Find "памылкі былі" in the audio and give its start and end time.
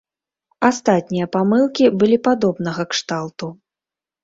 1.35-2.17